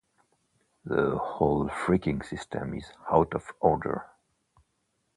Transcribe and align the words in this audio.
The 0.83 1.15
whole 1.15 1.69
freaking 1.69 2.25
system 2.25 2.73
is 2.73 2.91
out 3.11 3.35
of 3.35 3.51
order. 3.59 4.07